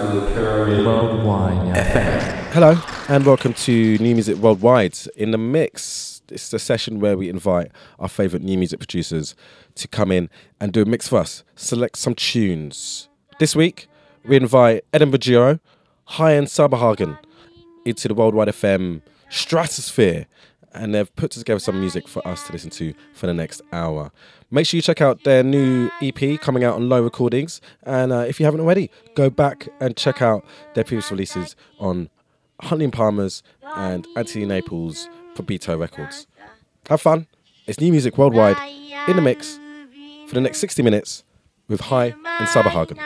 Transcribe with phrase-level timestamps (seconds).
[1.74, 2.52] FM.
[2.52, 4.98] Hello and welcome to New Music Worldwide.
[5.16, 9.34] In the mix, it's a session where we invite our favourite new music producers
[9.76, 10.28] to come in
[10.60, 13.08] and do a mix for us, select some tunes.
[13.38, 13.88] This week,
[14.22, 15.60] we invite Edinburgh Giro,
[16.08, 17.16] Hi And Saberhägen
[17.86, 20.26] into the Worldwide FM stratosphere,
[20.74, 24.12] and they've put together some music for us to listen to for the next hour.
[24.54, 28.18] Make sure you check out their new EP coming out on Lo Recordings, and uh,
[28.18, 32.08] if you haven't already, go back and check out their previous releases on
[32.60, 33.42] Huntley and Palmer's
[33.74, 36.28] and Anthony Naples Proibito Records.
[36.88, 37.26] Have fun.
[37.66, 38.56] It's new music worldwide
[39.08, 39.58] in the mix
[40.28, 41.24] for the next 60 minutes
[41.66, 42.96] with Hi and Saberhägen.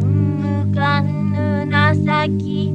[0.00, 2.71] 向かぬ情神に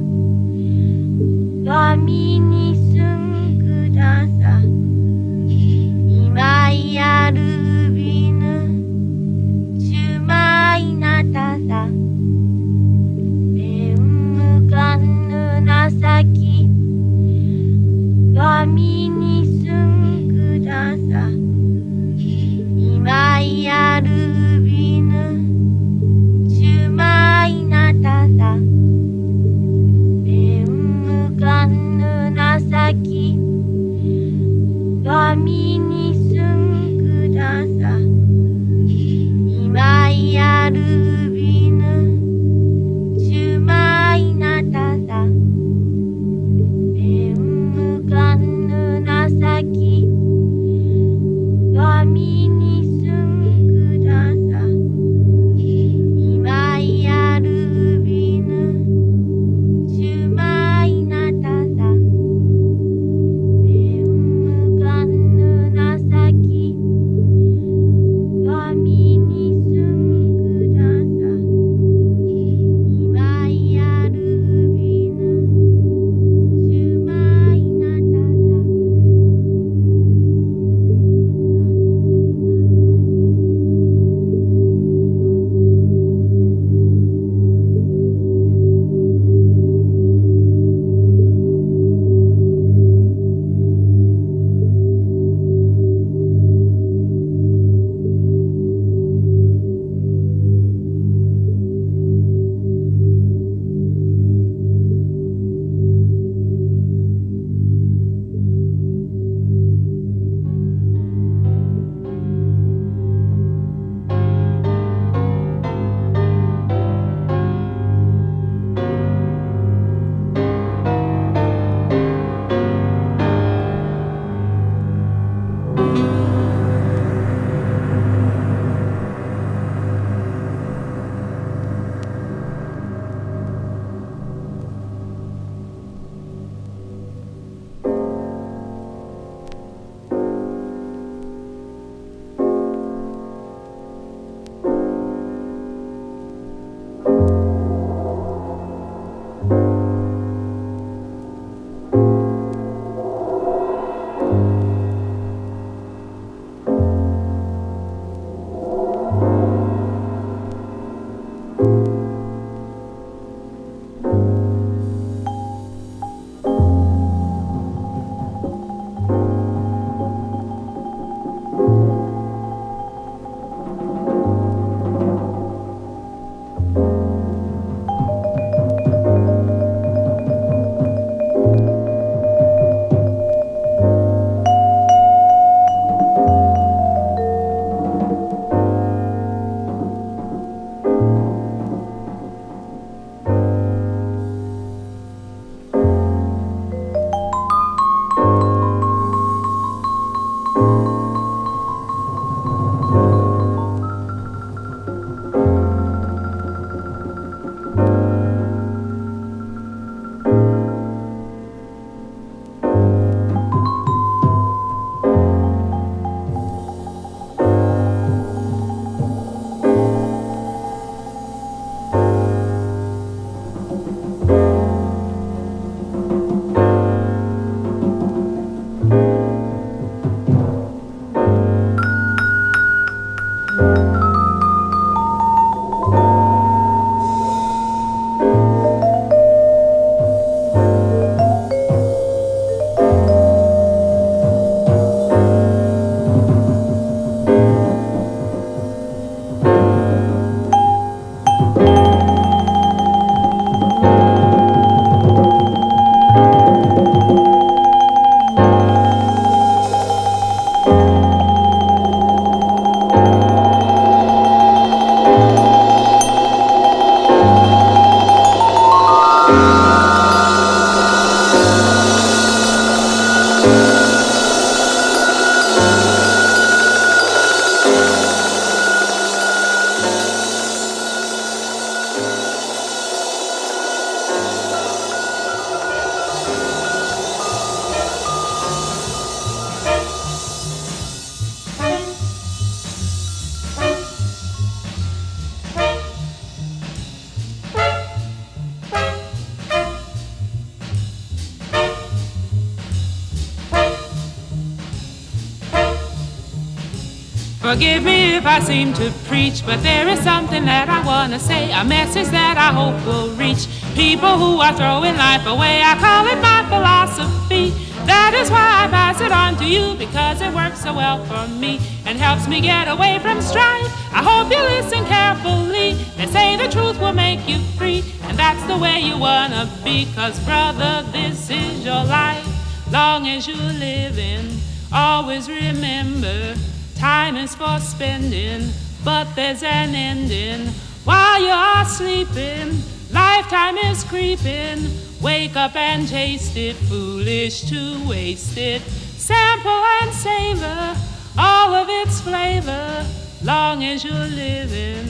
[308.59, 312.51] to preach, but there is something that I want to say, a message that I
[312.51, 315.63] hope will reach people who are throwing life away.
[315.63, 317.55] I call it my philosophy.
[317.87, 321.31] That is why I pass it on to you, because it works so well for
[321.39, 323.71] me and helps me get away from strife.
[323.95, 325.79] I hope you listen carefully.
[325.95, 329.87] They say the truth will make you free, and that's the way you wanna be,
[329.95, 332.27] cause brother, this is your life.
[332.69, 334.37] Long as you're living,
[334.69, 336.35] always remember.
[336.79, 338.49] Time is for spending,
[338.85, 340.47] but there's an ending.
[340.85, 344.65] While you're sleeping, lifetime is creeping.
[345.01, 348.61] Wake up and taste it, foolish to waste it.
[348.61, 350.75] Sample and savor
[351.17, 352.85] all of its flavor,
[353.23, 354.87] long as you're living.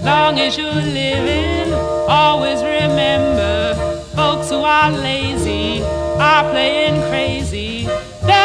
[0.00, 1.74] Long as you're living,
[2.08, 3.74] always remember
[4.14, 7.88] folks who are lazy are playing crazy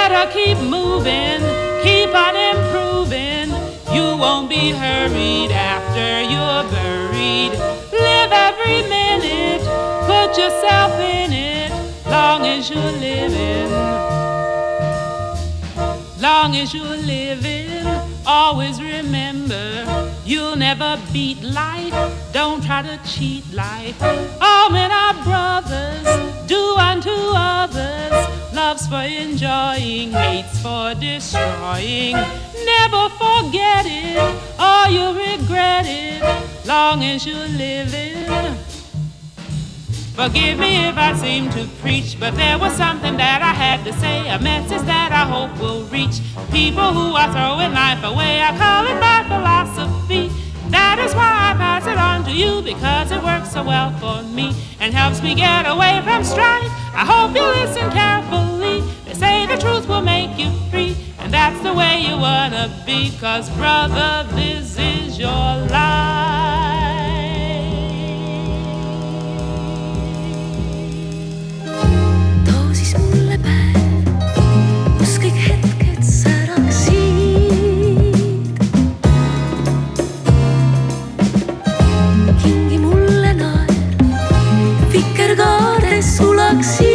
[0.07, 1.41] better keep moving,
[1.81, 3.49] keep on improving.
[3.91, 7.51] You won't be hurried after you're buried.
[7.91, 9.63] Live every minute,
[10.05, 11.71] put yourself in it,
[12.05, 13.71] long as you're living.
[16.21, 17.85] Long as you're living,
[18.27, 21.95] always remember you'll never beat life.
[22.31, 23.99] Don't try to cheat life.
[24.39, 26.07] All men are brothers,
[26.47, 32.13] do unto others Love's for enjoying, hate's for destroying.
[32.13, 34.15] Never forget it,
[34.57, 36.23] or you'll regret it,
[36.65, 38.55] long as you're living.
[40.15, 43.91] Forgive me if I seem to preach, but there was something that I had to
[43.99, 48.41] say, a message that I hope will reach people who are throwing life away.
[48.41, 50.44] I call it my philosophy.
[50.69, 54.23] That is why I pass it on to you because it works so well for
[54.23, 56.71] me and helps me get away from strife.
[56.93, 58.81] I hope you listen carefully.
[59.05, 63.11] They say the truth will make you free, and that's the way you wanna be.
[63.19, 66.15] Cause, brother, this is your life.
[86.65, 86.94] see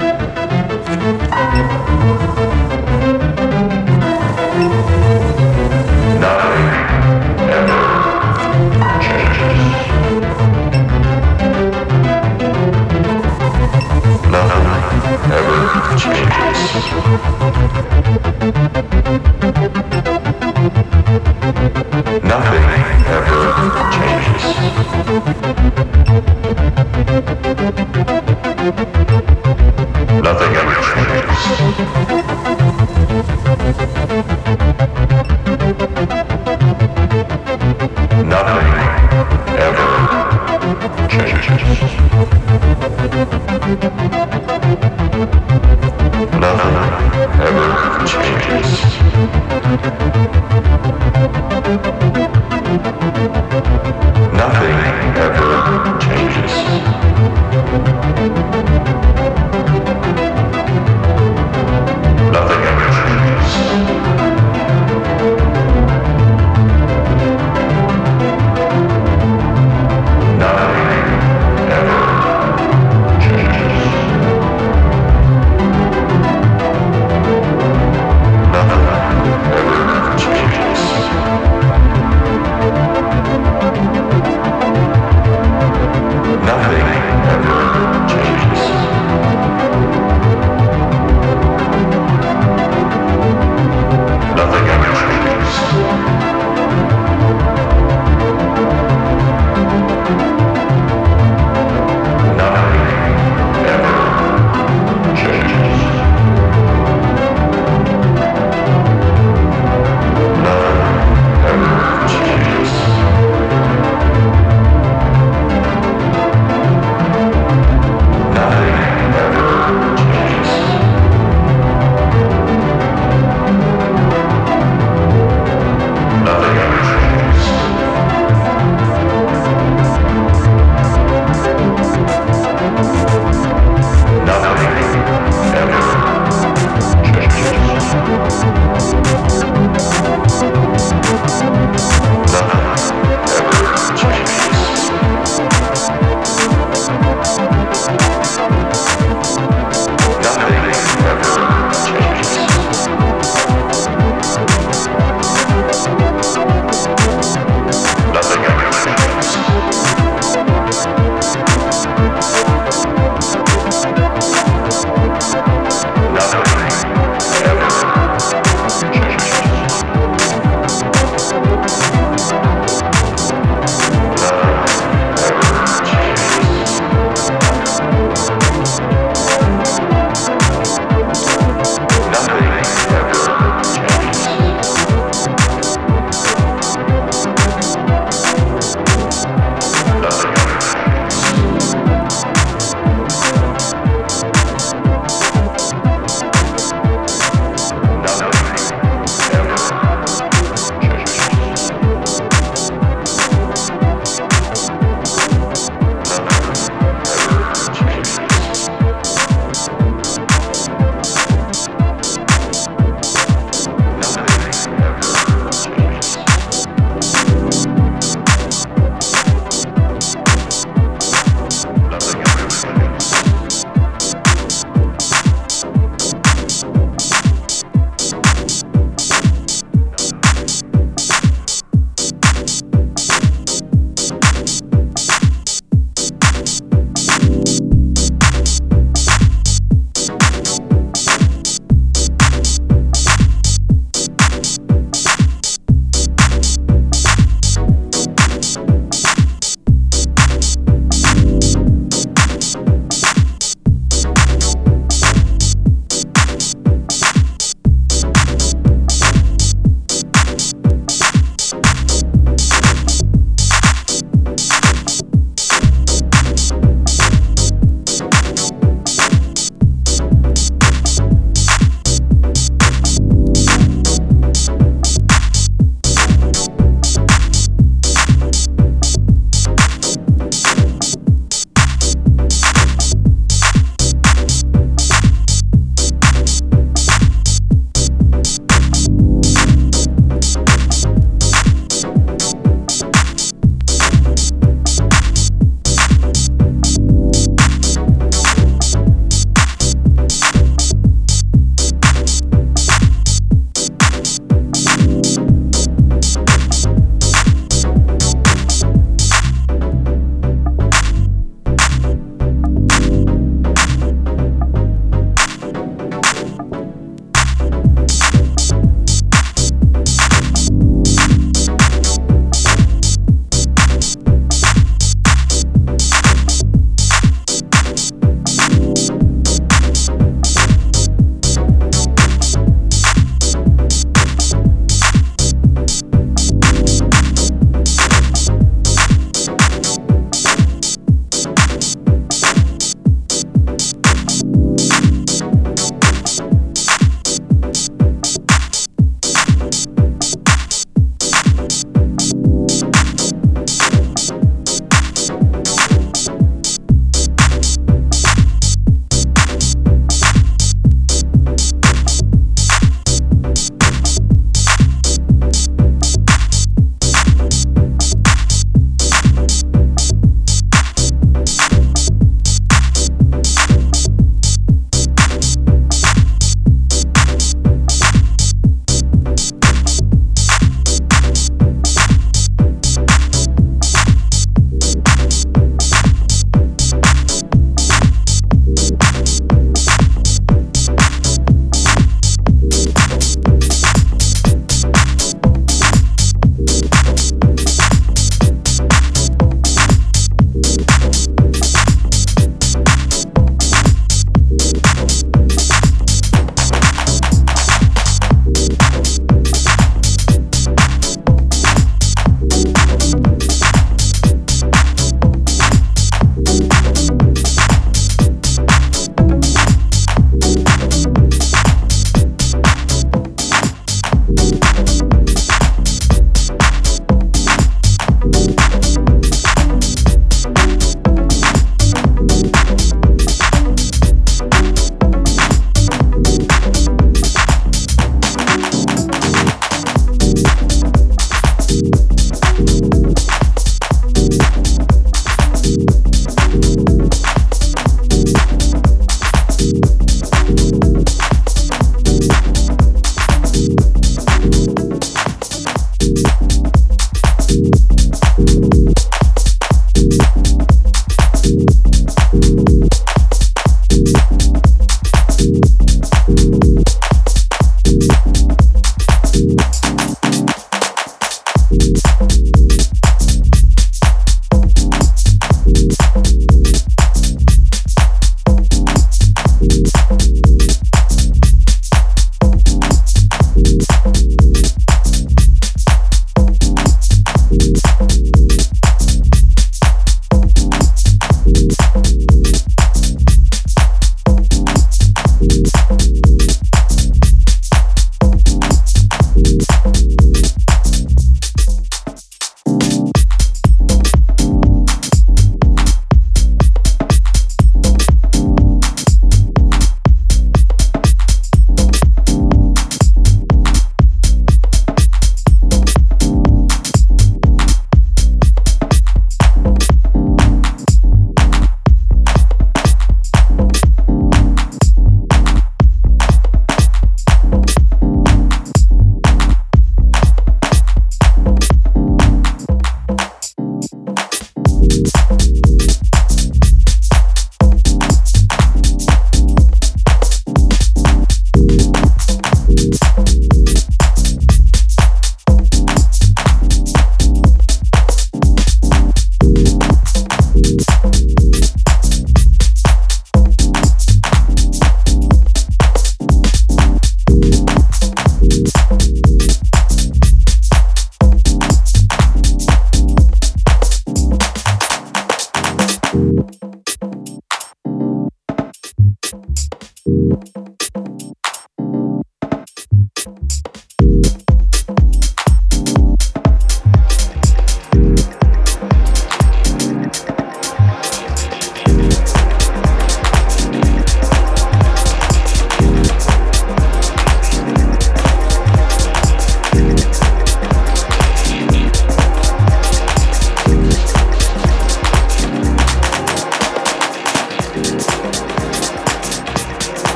[16.61, 16.91] Nothing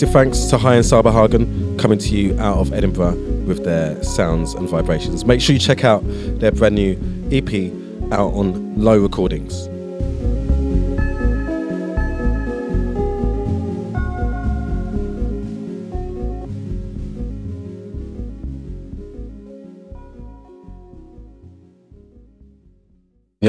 [0.00, 4.54] Massive thanks to Hi and Saberhägen coming to you out of Edinburgh with their sounds
[4.54, 5.26] and vibrations.
[5.26, 6.00] Make sure you check out
[6.40, 6.96] their brand new
[7.30, 7.70] EP
[8.10, 9.69] out on Lo Recordings.